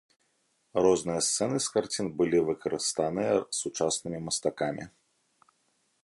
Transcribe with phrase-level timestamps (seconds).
[0.83, 4.85] Розныя сцэны з карцін былі выкарыстаныя сучаснымі мастакамі.